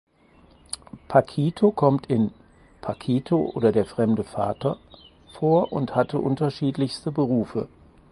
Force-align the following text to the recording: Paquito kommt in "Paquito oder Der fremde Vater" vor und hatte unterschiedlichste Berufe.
Paquito 1.07 1.69
kommt 1.69 2.07
in 2.07 2.31
"Paquito 2.81 3.51
oder 3.53 3.71
Der 3.71 3.85
fremde 3.85 4.23
Vater" 4.23 4.77
vor 5.37 5.71
und 5.71 5.93
hatte 5.93 6.17
unterschiedlichste 6.17 7.11
Berufe. 7.11 7.69